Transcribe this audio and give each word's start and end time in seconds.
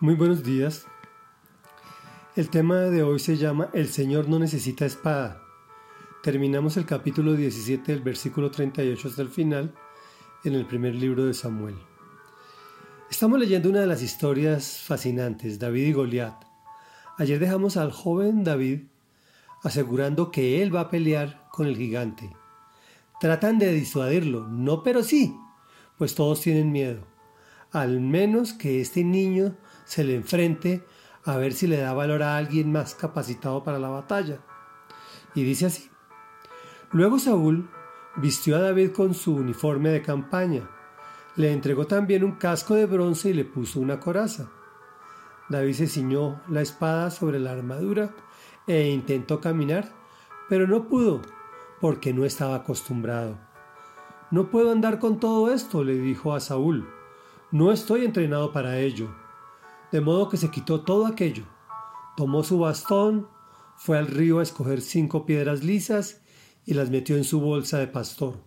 Muy 0.00 0.14
buenos 0.14 0.44
días. 0.44 0.86
El 2.36 2.50
tema 2.50 2.82
de 2.82 3.02
hoy 3.02 3.18
se 3.18 3.36
llama 3.36 3.68
El 3.72 3.88
Señor 3.88 4.28
no 4.28 4.38
necesita 4.38 4.86
espada. 4.86 5.42
Terminamos 6.22 6.76
el 6.76 6.86
capítulo 6.86 7.32
17 7.32 7.90
del 7.90 8.02
versículo 8.02 8.48
38 8.48 9.08
hasta 9.08 9.22
el 9.22 9.28
final 9.28 9.74
en 10.44 10.54
el 10.54 10.66
primer 10.66 10.94
libro 10.94 11.24
de 11.24 11.34
Samuel. 11.34 11.74
Estamos 13.10 13.40
leyendo 13.40 13.70
una 13.70 13.80
de 13.80 13.88
las 13.88 14.00
historias 14.00 14.84
fascinantes, 14.86 15.58
David 15.58 15.88
y 15.88 15.92
Goliat. 15.92 16.44
Ayer 17.16 17.40
dejamos 17.40 17.76
al 17.76 17.90
joven 17.90 18.44
David 18.44 18.82
asegurando 19.64 20.30
que 20.30 20.62
él 20.62 20.72
va 20.72 20.82
a 20.82 20.90
pelear 20.90 21.48
con 21.50 21.66
el 21.66 21.76
gigante. 21.76 22.30
Tratan 23.18 23.58
de 23.58 23.72
disuadirlo, 23.72 24.46
no 24.46 24.84
pero 24.84 25.02
sí, 25.02 25.36
pues 25.96 26.14
todos 26.14 26.40
tienen 26.40 26.70
miedo. 26.70 27.17
Al 27.72 28.00
menos 28.00 28.52
que 28.52 28.80
este 28.80 29.04
niño 29.04 29.54
se 29.84 30.04
le 30.04 30.14
enfrente 30.14 30.84
a 31.24 31.36
ver 31.36 31.52
si 31.52 31.66
le 31.66 31.76
da 31.78 31.92
valor 31.92 32.22
a 32.22 32.36
alguien 32.36 32.72
más 32.72 32.94
capacitado 32.94 33.62
para 33.62 33.78
la 33.78 33.88
batalla. 33.88 34.38
Y 35.34 35.42
dice 35.44 35.66
así. 35.66 35.90
Luego 36.92 37.18
Saúl 37.18 37.68
vistió 38.16 38.56
a 38.56 38.60
David 38.60 38.92
con 38.92 39.12
su 39.12 39.34
uniforme 39.34 39.90
de 39.90 40.00
campaña, 40.00 40.68
le 41.36 41.52
entregó 41.52 41.86
también 41.86 42.24
un 42.24 42.32
casco 42.32 42.74
de 42.74 42.86
bronce 42.86 43.30
y 43.30 43.34
le 43.34 43.44
puso 43.44 43.78
una 43.78 44.00
coraza. 44.00 44.48
David 45.48 45.74
se 45.74 45.86
ciñó 45.86 46.40
la 46.48 46.62
espada 46.62 47.10
sobre 47.10 47.38
la 47.38 47.52
armadura 47.52 48.14
e 48.66 48.88
intentó 48.88 49.40
caminar, 49.40 49.92
pero 50.48 50.66
no 50.66 50.88
pudo, 50.88 51.22
porque 51.80 52.12
no 52.12 52.24
estaba 52.24 52.56
acostumbrado. 52.56 53.38
No 54.30 54.50
puedo 54.50 54.72
andar 54.72 54.98
con 54.98 55.20
todo 55.20 55.52
esto, 55.52 55.84
le 55.84 55.94
dijo 55.94 56.34
a 56.34 56.40
Saúl. 56.40 56.88
No 57.50 57.72
estoy 57.72 58.04
entrenado 58.04 58.52
para 58.52 58.78
ello. 58.78 59.08
De 59.90 60.02
modo 60.02 60.28
que 60.28 60.36
se 60.36 60.50
quitó 60.50 60.82
todo 60.82 61.06
aquello. 61.06 61.44
Tomó 62.14 62.42
su 62.44 62.58
bastón, 62.58 63.26
fue 63.74 63.96
al 63.96 64.06
río 64.06 64.40
a 64.40 64.42
escoger 64.42 64.82
cinco 64.82 65.24
piedras 65.24 65.64
lisas 65.64 66.20
y 66.66 66.74
las 66.74 66.90
metió 66.90 67.16
en 67.16 67.24
su 67.24 67.40
bolsa 67.40 67.78
de 67.78 67.86
pastor. 67.86 68.44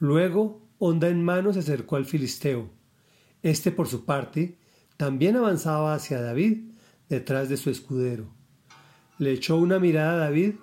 Luego, 0.00 0.66
honda 0.78 1.08
en 1.08 1.22
mano, 1.22 1.52
se 1.52 1.60
acercó 1.60 1.94
al 1.94 2.04
filisteo. 2.04 2.68
Este, 3.44 3.70
por 3.70 3.86
su 3.86 4.04
parte, 4.04 4.58
también 4.96 5.36
avanzaba 5.36 5.94
hacia 5.94 6.20
David 6.20 6.72
detrás 7.08 7.48
de 7.48 7.56
su 7.56 7.70
escudero. 7.70 8.26
Le 9.18 9.30
echó 9.30 9.56
una 9.56 9.78
mirada 9.78 10.14
a 10.14 10.24
David 10.26 10.54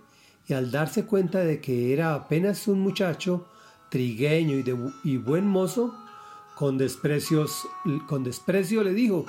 y 0.47 0.53
al 0.53 0.69
darse 0.69 1.05
cuenta 1.05 1.39
de 1.39 1.61
que 1.61 1.93
era 1.93 2.13
apenas 2.13 2.67
un 2.67 2.81
muchacho 2.81 3.47
trigueño 3.89 4.57
y 5.05 5.17
buen 5.17 5.47
mozo, 5.47 5.95
con, 6.63 6.77
desprecios, 6.77 7.67
con 8.07 8.23
desprecio 8.23 8.85
le 8.85 8.93
dijo, 8.93 9.25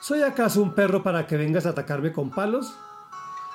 ¿Soy 0.00 0.22
acaso 0.22 0.62
un 0.62 0.74
perro 0.74 1.02
para 1.02 1.26
que 1.26 1.36
vengas 1.36 1.66
a 1.66 1.70
atacarme 1.70 2.10
con 2.10 2.30
palos? 2.30 2.74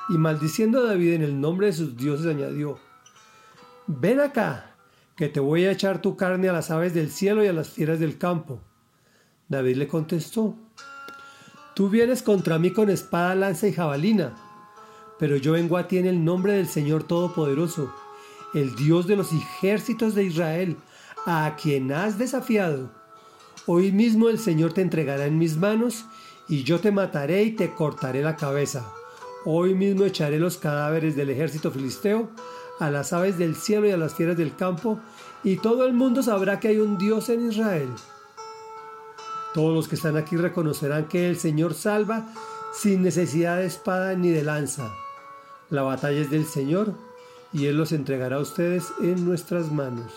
Y 0.10 0.20
maldiciendo 0.20 0.80
a 0.80 0.84
David 0.90 1.14
en 1.14 1.24
el 1.24 1.42
nombre 1.42 1.66
de 1.66 1.74
sus 1.74 1.98
dioses 1.98 2.28
añadió, 2.28 2.78
Ven 3.88 4.20
acá, 4.20 4.76
que 5.16 5.28
te 5.28 5.40
voy 5.40 5.66
a 5.66 5.72
echar 5.72 6.04
tu 6.04 6.16
carne 6.16 6.50
a 6.50 6.54
las 6.54 6.70
aves 6.70 6.94
del 6.94 7.10
cielo 7.10 7.44
y 7.44 7.48
a 7.48 7.54
las 7.54 7.70
fieras 7.70 8.00
del 8.00 8.20
campo. 8.20 8.60
David 9.50 9.78
le 9.78 9.88
contestó, 9.88 10.56
Tú 11.74 11.90
vienes 11.90 12.22
contra 12.22 12.60
mí 12.60 12.74
con 12.74 12.92
espada, 12.92 13.34
lanza 13.34 13.68
y 13.68 13.74
jabalina, 13.74 14.36
pero 15.18 15.36
yo 15.38 15.54
vengo 15.54 15.78
a 15.78 15.88
ti 15.88 15.98
en 15.98 16.06
el 16.06 16.24
nombre 16.24 16.54
del 16.54 16.68
Señor 16.68 17.06
Todopoderoso, 17.06 17.92
el 18.54 18.76
Dios 18.76 19.08
de 19.08 19.16
los 19.16 19.34
ejércitos 19.34 20.14
de 20.14 20.26
Israel, 20.26 20.78
a 21.26 21.56
quien 21.56 21.92
has 21.92 22.18
desafiado. 22.18 22.90
Hoy 23.66 23.92
mismo 23.92 24.30
el 24.30 24.40
Señor 24.40 24.74
te 24.74 24.82
entregará 24.82 25.26
en 25.26 25.38
mis 25.38 25.58
manos, 25.58 26.06
y 26.50 26.64
yo 26.64 26.80
te 26.80 26.92
mataré 26.92 27.44
y 27.44 27.52
te 27.52 27.74
cortaré 27.74 28.22
la 28.22 28.36
cabeza. 28.36 28.92
Hoy 29.46 29.74
mismo 29.74 30.04
echaré 30.04 30.40
los 30.40 30.58
cadáveres 30.58 31.16
del 31.16 31.30
ejército 31.30 31.72
filisteo 31.72 32.30
a 32.80 32.90
las 32.90 33.14
aves 33.14 33.38
del 33.38 33.56
cielo 33.56 33.88
y 33.88 33.92
a 33.92 33.98
las 33.98 34.16
fieras 34.16 34.36
del 34.36 34.56
campo, 34.56 35.00
y 35.44 35.58
todo 35.58 35.86
el 35.86 35.94
mundo 35.94 36.24
sabrá 36.24 36.60
que 36.60 36.70
hay 36.70 36.80
un 36.80 36.98
Dios 36.98 37.30
en 37.30 37.50
Israel. 37.50 37.90
Todos 39.54 39.74
los 39.74 39.88
que 39.88 39.96
están 39.96 40.18
aquí 40.18 40.36
reconocerán 40.36 41.08
que 41.08 41.30
el 41.30 41.38
Señor 41.38 41.74
salva 41.74 42.28
sin 42.74 43.04
necesidad 43.04 43.58
de 43.58 43.68
espada 43.68 44.16
ni 44.16 44.30
de 44.30 44.44
lanza. 44.44 44.92
La 45.70 45.84
batalla 45.84 46.20
es 46.20 46.32
del 46.32 46.46
Señor, 46.46 46.94
y 47.54 47.68
Él 47.68 47.78
los 47.78 47.92
entregará 47.92 48.38
a 48.38 48.42
ustedes 48.42 48.92
en 49.02 49.24
nuestras 49.26 49.72
manos. 49.72 50.12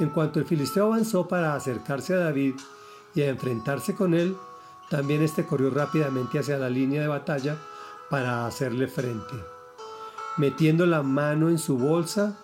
En 0.00 0.08
cuanto 0.08 0.40
el 0.40 0.46
filisteo 0.46 0.86
avanzó 0.86 1.28
para 1.28 1.54
acercarse 1.54 2.14
a 2.14 2.18
David 2.18 2.54
y 3.14 3.22
a 3.22 3.28
enfrentarse 3.28 3.94
con 3.94 4.14
él, 4.14 4.36
también 4.90 5.22
éste 5.22 5.44
corrió 5.44 5.70
rápidamente 5.70 6.38
hacia 6.38 6.58
la 6.58 6.68
línea 6.68 7.02
de 7.02 7.08
batalla 7.08 7.56
para 8.10 8.46
hacerle 8.46 8.88
frente. 8.88 9.34
Metiendo 10.36 10.84
la 10.84 11.02
mano 11.02 11.48
en 11.48 11.58
su 11.58 11.78
bolsa, 11.78 12.36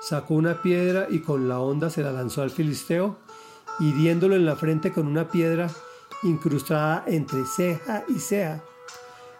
sacó 0.00 0.34
una 0.34 0.62
piedra 0.62 1.06
y 1.10 1.20
con 1.20 1.48
la 1.48 1.60
honda 1.60 1.90
se 1.90 2.02
la 2.02 2.12
lanzó 2.12 2.42
al 2.42 2.50
filisteo, 2.50 3.16
hiriéndolo 3.80 4.34
en 4.34 4.46
la 4.46 4.56
frente 4.56 4.92
con 4.92 5.06
una 5.06 5.28
piedra 5.28 5.68
incrustada 6.22 7.04
entre 7.06 7.44
ceja 7.44 8.04
y 8.08 8.18
ceja. 8.18 8.62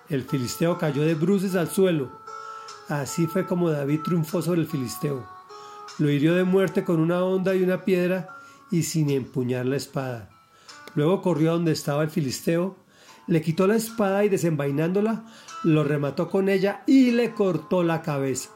El 0.09 0.25
filisteo 0.25 0.79
cayó 0.79 1.03
de 1.03 1.15
bruces 1.15 1.55
al 1.55 1.71
suelo. 1.71 2.11
Así 2.89 3.27
fue 3.27 3.47
como 3.47 3.71
David 3.71 4.01
triunfó 4.03 4.43
sobre 4.43 4.61
el 4.61 4.67
filisteo. 4.67 5.25
Lo 5.99 6.11
hirió 6.11 6.35
de 6.35 6.45
muerte 6.45 6.85
con 6.85 7.01
una 7.01 7.25
honda 7.25 7.55
y 7.55 7.63
una 7.63 7.85
piedra 7.85 8.37
y 8.71 8.83
sin 8.83 9.11
empuñar 9.11 9.67
la 9.67 9.77
espada. 9.77 10.31
Luego 10.95 11.23
corrió 11.23 11.51
a 11.51 11.55
donde 11.55 11.73
estaba 11.73 12.03
el 12.03 12.11
filisteo, 12.11 12.77
le 13.27 13.41
quitó 13.41 13.67
la 13.67 13.77
espada 13.77 14.25
y 14.25 14.29
desenvainándola, 14.29 15.25
lo 15.63 15.85
remató 15.85 16.31
con 16.31 16.49
ella 16.49 16.83
y 16.87 17.11
le 17.13 17.33
cortó 17.33 17.83
la 17.83 18.03
cabeza. 18.03 18.51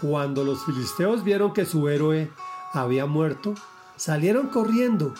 Cuando 0.00 0.44
los 0.44 0.64
filisteos 0.64 1.24
vieron 1.24 1.52
que 1.52 1.64
su 1.64 1.88
héroe 1.88 2.30
había 2.72 3.06
muerto, 3.06 3.54
salieron 3.96 4.48
corriendo. 4.48 5.14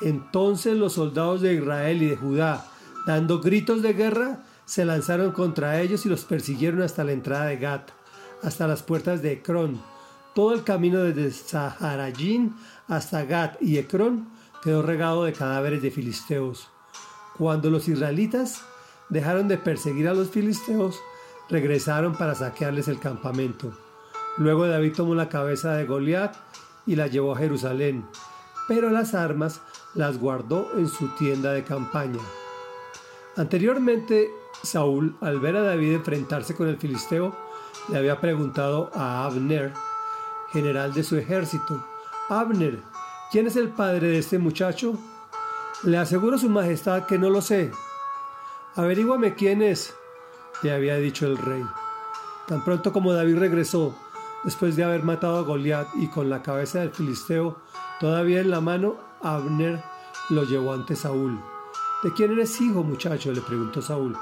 Entonces 0.00 0.76
los 0.76 0.94
soldados 0.94 1.40
de 1.40 1.54
Israel 1.54 2.02
y 2.02 2.06
de 2.06 2.16
Judá, 2.16 2.66
dando 3.06 3.40
gritos 3.40 3.82
de 3.82 3.94
guerra, 3.94 4.44
se 4.64 4.84
lanzaron 4.84 5.32
contra 5.32 5.80
ellos 5.80 6.06
y 6.06 6.08
los 6.08 6.24
persiguieron 6.24 6.82
hasta 6.82 7.02
la 7.02 7.12
entrada 7.12 7.46
de 7.46 7.56
Gat, 7.56 7.90
hasta 8.42 8.68
las 8.68 8.82
puertas 8.82 9.22
de 9.22 9.32
Ecrón. 9.32 9.82
Todo 10.34 10.54
el 10.54 10.62
camino 10.62 11.00
desde 11.00 11.30
Saharayín 11.30 12.54
hasta 12.88 13.24
Gat 13.24 13.60
y 13.60 13.78
Ecrón 13.78 14.28
quedó 14.62 14.82
regado 14.82 15.24
de 15.24 15.32
cadáveres 15.32 15.82
de 15.82 15.90
filisteos. 15.90 16.68
Cuando 17.36 17.70
los 17.70 17.88
israelitas 17.88 18.62
dejaron 19.08 19.48
de 19.48 19.58
perseguir 19.58 20.08
a 20.08 20.14
los 20.14 20.30
filisteos, 20.30 21.00
regresaron 21.48 22.14
para 22.14 22.34
saquearles 22.34 22.88
el 22.88 23.00
campamento. 23.00 23.72
Luego 24.36 24.66
David 24.66 24.92
tomó 24.94 25.14
la 25.14 25.28
cabeza 25.28 25.74
de 25.74 25.84
Goliat 25.84 26.34
y 26.86 26.96
la 26.96 27.08
llevó 27.08 27.34
a 27.34 27.38
Jerusalén, 27.38 28.06
pero 28.68 28.90
las 28.90 29.14
armas 29.14 29.60
las 29.94 30.18
guardó 30.18 30.70
en 30.76 30.88
su 30.88 31.08
tienda 31.16 31.52
de 31.52 31.64
campaña. 31.64 32.20
Anteriormente, 33.36 34.30
Saúl, 34.62 35.16
al 35.20 35.40
ver 35.40 35.56
a 35.56 35.62
David 35.62 35.94
enfrentarse 35.94 36.54
con 36.54 36.68
el 36.68 36.78
filisteo, 36.78 37.34
le 37.88 37.98
había 37.98 38.20
preguntado 38.20 38.90
a 38.94 39.24
Abner, 39.24 39.72
general 40.52 40.92
de 40.92 41.02
su 41.02 41.16
ejército, 41.16 41.84
Abner, 42.28 42.80
¿quién 43.30 43.46
es 43.46 43.56
el 43.56 43.68
padre 43.68 44.08
de 44.08 44.18
este 44.18 44.38
muchacho? 44.38 44.94
Le 45.82 45.96
aseguro 45.96 46.38
su 46.38 46.48
majestad 46.48 47.06
que 47.06 47.18
no 47.18 47.30
lo 47.30 47.40
sé. 47.40 47.72
Averíguame 48.76 49.34
quién 49.34 49.62
es, 49.62 49.94
le 50.62 50.72
había 50.72 50.96
dicho 50.96 51.26
el 51.26 51.36
rey. 51.36 51.64
Tan 52.46 52.64
pronto 52.64 52.92
como 52.92 53.12
David 53.12 53.38
regresó, 53.38 53.96
después 54.44 54.76
de 54.76 54.84
haber 54.84 55.02
matado 55.02 55.38
a 55.38 55.42
Goliat 55.42 55.88
y 55.94 56.08
con 56.08 56.30
la 56.30 56.42
cabeza 56.42 56.80
del 56.80 56.90
filisteo 56.90 57.56
todavía 57.98 58.40
en 58.40 58.50
la 58.50 58.60
mano, 58.60 58.96
Abner 59.22 59.82
lo 60.30 60.44
llevó 60.44 60.72
ante 60.72 60.96
Saúl. 60.96 61.40
¿De 62.02 62.12
quién 62.12 62.32
eres 62.32 62.60
hijo, 62.60 62.82
muchacho? 62.82 63.32
le 63.32 63.40
preguntó 63.40 63.82
Saúl. 63.82 64.16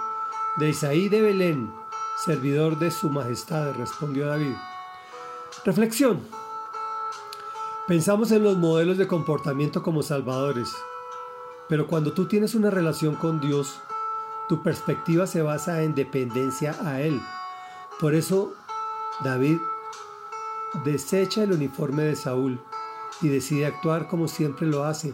De 0.56 0.70
Isaí 0.70 1.08
de 1.08 1.22
Belén, 1.22 1.72
servidor 2.24 2.78
de 2.78 2.90
su 2.90 3.08
majestad, 3.08 3.74
respondió 3.74 4.26
David. 4.26 4.54
Reflexión. 5.68 6.22
Pensamos 7.86 8.32
en 8.32 8.42
los 8.42 8.56
modelos 8.56 8.96
de 8.96 9.06
comportamiento 9.06 9.82
como 9.82 10.02
salvadores. 10.02 10.74
Pero 11.68 11.86
cuando 11.86 12.14
tú 12.14 12.26
tienes 12.26 12.54
una 12.54 12.70
relación 12.70 13.16
con 13.16 13.38
Dios, 13.38 13.78
tu 14.48 14.62
perspectiva 14.62 15.26
se 15.26 15.42
basa 15.42 15.82
en 15.82 15.94
dependencia 15.94 16.74
a 16.82 17.02
Él. 17.02 17.20
Por 18.00 18.14
eso 18.14 18.54
David 19.22 19.58
desecha 20.86 21.42
el 21.42 21.52
uniforme 21.52 22.04
de 22.04 22.16
Saúl 22.16 22.58
y 23.20 23.28
decide 23.28 23.66
actuar 23.66 24.08
como 24.08 24.26
siempre 24.26 24.66
lo 24.66 24.84
hace, 24.84 25.12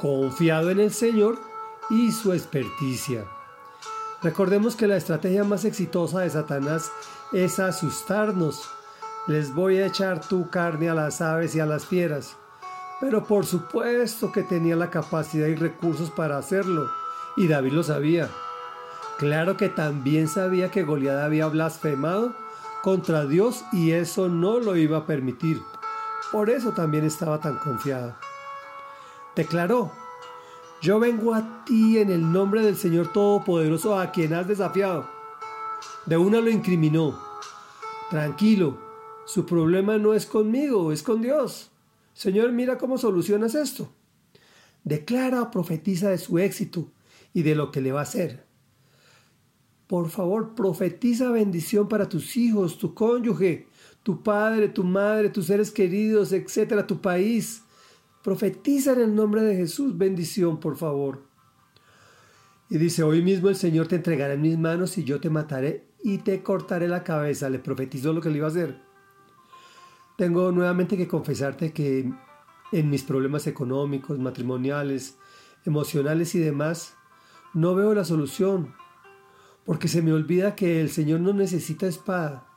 confiado 0.00 0.70
en 0.70 0.78
el 0.78 0.92
Señor 0.92 1.40
y 1.90 2.12
su 2.12 2.32
experticia. 2.32 3.24
Recordemos 4.22 4.76
que 4.76 4.86
la 4.86 4.96
estrategia 4.96 5.42
más 5.42 5.64
exitosa 5.64 6.20
de 6.20 6.30
Satanás 6.30 6.92
es 7.32 7.58
asustarnos. 7.58 8.77
Les 9.28 9.54
voy 9.54 9.76
a 9.76 9.86
echar 9.86 10.26
tu 10.26 10.48
carne 10.48 10.88
a 10.88 10.94
las 10.94 11.20
aves 11.20 11.54
y 11.54 11.60
a 11.60 11.66
las 11.66 11.84
fieras. 11.84 12.34
Pero 12.98 13.24
por 13.24 13.44
supuesto 13.44 14.32
que 14.32 14.42
tenía 14.42 14.74
la 14.74 14.88
capacidad 14.88 15.46
y 15.46 15.54
recursos 15.54 16.10
para 16.10 16.38
hacerlo, 16.38 16.88
y 17.36 17.46
David 17.46 17.72
lo 17.72 17.82
sabía. 17.82 18.30
Claro 19.18 19.58
que 19.58 19.68
también 19.68 20.28
sabía 20.28 20.70
que 20.70 20.82
Goliat 20.82 21.18
había 21.18 21.46
blasfemado 21.48 22.34
contra 22.82 23.26
Dios 23.26 23.66
y 23.70 23.90
eso 23.90 24.30
no 24.30 24.60
lo 24.60 24.76
iba 24.76 24.96
a 24.96 25.06
permitir. 25.06 25.60
Por 26.32 26.48
eso 26.48 26.72
también 26.72 27.04
estaba 27.04 27.38
tan 27.38 27.58
confiado. 27.58 28.14
Declaró, 29.36 29.92
yo 30.80 30.98
vengo 30.98 31.34
a 31.34 31.64
ti 31.66 31.98
en 31.98 32.10
el 32.10 32.32
nombre 32.32 32.62
del 32.62 32.76
Señor 32.76 33.08
Todopoderoso 33.12 33.98
a 33.98 34.10
quien 34.10 34.32
has 34.32 34.48
desafiado. 34.48 35.06
De 36.06 36.16
una 36.16 36.40
lo 36.40 36.48
incriminó. 36.48 37.18
Tranquilo, 38.08 38.87
su 39.28 39.44
problema 39.44 39.98
no 39.98 40.14
es 40.14 40.24
conmigo, 40.24 40.90
es 40.90 41.02
con 41.02 41.20
Dios. 41.20 41.70
Señor, 42.14 42.50
mira 42.52 42.78
cómo 42.78 42.96
solucionas 42.96 43.54
esto. 43.54 43.92
Declara 44.84 45.42
o 45.42 45.50
profetiza 45.50 46.08
de 46.08 46.16
su 46.16 46.38
éxito 46.38 46.90
y 47.34 47.42
de 47.42 47.54
lo 47.54 47.70
que 47.70 47.82
le 47.82 47.92
va 47.92 48.00
a 48.00 48.04
hacer. 48.04 48.46
Por 49.86 50.08
favor, 50.08 50.54
profetiza 50.54 51.30
bendición 51.30 51.88
para 51.88 52.08
tus 52.08 52.38
hijos, 52.38 52.78
tu 52.78 52.94
cónyuge, 52.94 53.68
tu 54.02 54.22
padre, 54.22 54.70
tu 54.70 54.82
madre, 54.82 55.28
tus 55.28 55.44
seres 55.44 55.72
queridos, 55.72 56.32
etcétera, 56.32 56.86
tu 56.86 57.02
país. 57.02 57.64
Profetiza 58.24 58.94
en 58.94 59.00
el 59.00 59.14
nombre 59.14 59.42
de 59.42 59.56
Jesús 59.56 59.98
bendición, 59.98 60.58
por 60.58 60.78
favor. 60.78 61.26
Y 62.70 62.78
dice, 62.78 63.02
hoy 63.02 63.20
mismo 63.20 63.50
el 63.50 63.56
Señor 63.56 63.88
te 63.88 63.96
entregará 63.96 64.32
en 64.32 64.40
mis 64.40 64.56
manos 64.56 64.96
y 64.96 65.04
yo 65.04 65.20
te 65.20 65.28
mataré 65.28 65.84
y 66.02 66.16
te 66.16 66.42
cortaré 66.42 66.88
la 66.88 67.04
cabeza. 67.04 67.50
Le 67.50 67.58
profetizó 67.58 68.14
lo 68.14 68.22
que 68.22 68.30
le 68.30 68.38
iba 68.38 68.46
a 68.46 68.50
hacer. 68.50 68.87
Tengo 70.18 70.50
nuevamente 70.50 70.96
que 70.96 71.06
confesarte 71.06 71.72
que 71.72 72.12
en 72.72 72.90
mis 72.90 73.04
problemas 73.04 73.46
económicos, 73.46 74.18
matrimoniales, 74.18 75.16
emocionales 75.64 76.34
y 76.34 76.40
demás, 76.40 76.96
no 77.54 77.76
veo 77.76 77.94
la 77.94 78.04
solución, 78.04 78.74
porque 79.64 79.86
se 79.86 80.02
me 80.02 80.12
olvida 80.12 80.56
que 80.56 80.80
el 80.80 80.90
Señor 80.90 81.20
no 81.20 81.32
necesita 81.32 81.86
espada. 81.86 82.48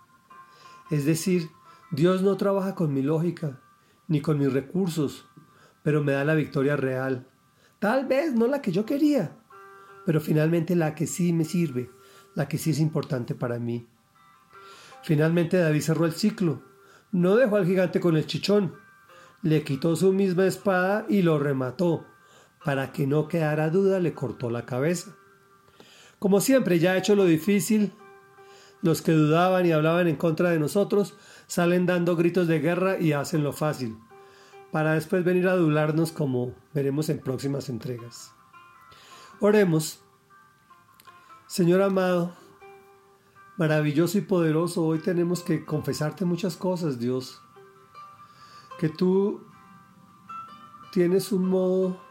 Es 0.90 1.06
decir, 1.06 1.52
Dios 1.92 2.24
no 2.24 2.36
trabaja 2.36 2.74
con 2.74 2.96
mi 2.96 3.04
lógica, 3.04 3.62
ni 4.08 4.22
con 4.22 4.40
mis 4.40 4.52
recursos, 4.52 5.28
pero 5.84 6.04
me 6.04 6.14
da 6.14 6.26
la 6.26 6.34
victoria 6.34 6.76
real. 6.76 7.28
Tal 7.78 8.08
vez 8.08 8.34
no 8.34 8.48
la 8.48 8.64
que 8.64 8.72
yo 8.72 8.88
quería, 8.88 9.38
pero 10.08 10.20
finalmente 10.20 10.76
la 10.76 10.96
que 10.96 11.06
sí 11.06 11.32
me 11.32 11.46
sirve, 11.46 11.92
la 12.34 12.48
que 12.48 12.58
sí 12.58 12.72
es 12.72 12.80
importante 12.80 13.36
para 13.36 13.60
mí. 13.60 13.88
Finalmente 15.04 15.58
David 15.58 15.82
cerró 15.82 16.08
el 16.08 16.14
ciclo. 16.14 16.71
No 17.12 17.36
dejó 17.36 17.58
al 17.58 17.66
gigante 17.66 18.00
con 18.00 18.16
el 18.16 18.26
chichón. 18.26 18.76
Le 19.42 19.64
quitó 19.64 19.96
su 19.96 20.14
misma 20.14 20.46
espada 20.46 21.06
y 21.10 21.22
lo 21.22 21.40
remató. 21.40 22.06
Para 22.64 22.92
que 22.92 23.08
no 23.08 23.28
quedara 23.28 23.70
duda, 23.70 24.00
le 24.00 24.14
cortó 24.14 24.50
la 24.50 24.66
cabeza. 24.66 25.16
Como 26.20 26.42
siempre, 26.42 26.80
ya 26.80 26.98
hecho 26.98 27.16
lo 27.16 27.26
difícil, 27.26 27.92
los 28.82 29.02
que 29.02 29.12
dudaban 29.12 29.66
y 29.66 29.72
hablaban 29.72 30.08
en 30.08 30.16
contra 30.16 30.52
de 30.52 30.60
nosotros 30.60 31.16
salen 31.48 31.86
dando 31.86 32.16
gritos 32.16 32.48
de 32.48 32.60
guerra 32.60 33.00
y 33.00 33.14
hacen 33.14 33.44
lo 33.44 33.54
fácil 33.54 33.98
para 34.72 34.94
después 34.94 35.24
venir 35.24 35.48
a 35.48 35.52
adularnos 35.52 36.12
como 36.12 36.56
veremos 36.74 37.10
en 37.10 37.20
próximas 37.20 37.70
entregas. 37.70 38.34
Oremos. 39.40 40.02
Señor 41.48 41.82
amado, 41.82 42.34
maravilloso 43.58 44.18
y 44.18 44.22
poderoso, 44.22 44.84
hoy 44.84 45.00
tenemos 45.00 45.44
que 45.44 45.66
confesarte 45.66 46.26
muchas 46.26 46.56
cosas, 46.56 47.00
Dios. 47.00 47.42
Que 48.80 48.90
tú 48.90 49.42
tienes 50.92 51.32
un 51.32 51.48
modo 51.48 52.02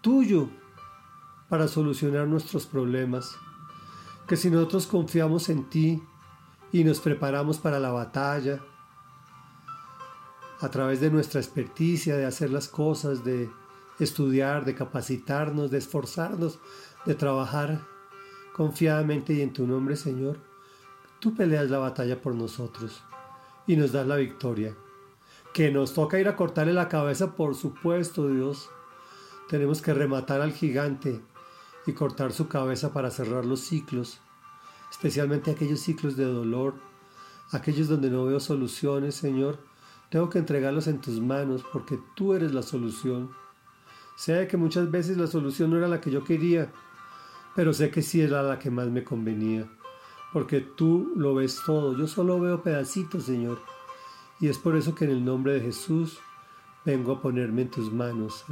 tuyo 0.00 0.48
para 1.48 1.68
solucionar 1.68 2.28
nuestros 2.28 2.66
problemas. 2.66 3.36
Que 4.26 4.36
si 4.36 4.50
nosotros 4.50 4.86
confiamos 4.86 5.48
en 5.48 5.68
ti 5.68 6.02
y 6.72 6.84
nos 6.84 7.00
preparamos 7.00 7.58
para 7.58 7.80
la 7.80 7.90
batalla, 7.90 8.60
a 10.60 10.68
través 10.68 11.00
de 11.00 11.10
nuestra 11.10 11.40
experticia, 11.40 12.16
de 12.16 12.26
hacer 12.26 12.50
las 12.50 12.68
cosas, 12.68 13.24
de 13.24 13.50
estudiar, 13.98 14.64
de 14.64 14.74
capacitarnos, 14.74 15.70
de 15.70 15.78
esforzarnos, 15.78 16.58
de 17.06 17.14
trabajar 17.14 17.86
confiadamente 18.54 19.32
y 19.32 19.40
en 19.40 19.52
tu 19.52 19.66
nombre, 19.66 19.96
Señor, 19.96 20.38
tú 21.18 21.34
peleas 21.34 21.70
la 21.70 21.78
batalla 21.78 22.20
por 22.20 22.34
nosotros 22.34 23.02
y 23.66 23.76
nos 23.76 23.92
das 23.92 24.06
la 24.06 24.16
victoria. 24.16 24.74
Que 25.52 25.70
nos 25.70 25.94
toca 25.94 26.20
ir 26.20 26.28
a 26.28 26.36
cortarle 26.36 26.72
la 26.72 26.88
cabeza, 26.88 27.34
por 27.34 27.54
supuesto, 27.54 28.28
Dios. 28.28 28.70
Tenemos 29.48 29.82
que 29.82 29.94
rematar 29.94 30.40
al 30.40 30.52
gigante 30.52 31.20
y 31.86 31.92
cortar 31.92 32.32
su 32.32 32.48
cabeza 32.48 32.92
para 32.92 33.10
cerrar 33.10 33.44
los 33.44 33.60
ciclos, 33.60 34.20
especialmente 34.90 35.50
aquellos 35.50 35.80
ciclos 35.80 36.16
de 36.16 36.24
dolor, 36.24 36.74
aquellos 37.50 37.88
donde 37.88 38.10
no 38.10 38.24
veo 38.26 38.38
soluciones, 38.38 39.16
Señor 39.16 39.58
tengo 40.10 40.28
que 40.28 40.38
entregarlos 40.38 40.88
en 40.88 41.00
tus 41.00 41.20
manos 41.20 41.64
porque 41.72 41.98
tú 42.14 42.34
eres 42.34 42.52
la 42.52 42.62
solución. 42.62 43.30
Sé 44.16 44.48
que 44.48 44.56
muchas 44.56 44.90
veces 44.90 45.16
la 45.16 45.28
solución 45.28 45.70
no 45.70 45.78
era 45.78 45.88
la 45.88 46.00
que 46.00 46.10
yo 46.10 46.24
quería, 46.24 46.72
pero 47.60 47.74
sé 47.74 47.90
que 47.90 48.00
sí 48.00 48.22
era 48.22 48.42
la 48.42 48.58
que 48.58 48.70
más 48.70 48.88
me 48.88 49.04
convenía, 49.04 49.68
porque 50.32 50.62
tú 50.62 51.12
lo 51.14 51.34
ves 51.34 51.60
todo, 51.66 51.94
yo 51.94 52.06
solo 52.06 52.40
veo 52.40 52.62
pedacitos, 52.62 53.24
Señor. 53.24 53.58
Y 54.40 54.48
es 54.48 54.56
por 54.56 54.76
eso 54.76 54.94
que 54.94 55.04
en 55.04 55.10
el 55.10 55.22
nombre 55.22 55.52
de 55.52 55.60
Jesús 55.60 56.20
vengo 56.86 57.12
a 57.12 57.20
ponerme 57.20 57.60
en 57.60 57.70
tus 57.70 57.92
manos, 57.92 58.46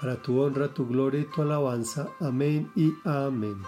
para 0.00 0.20
tu 0.20 0.40
honra, 0.40 0.74
tu 0.74 0.88
gloria 0.88 1.20
y 1.20 1.26
tu 1.26 1.42
alabanza. 1.42 2.08
Amén 2.18 2.72
y 2.74 2.92
amén. 3.04 3.62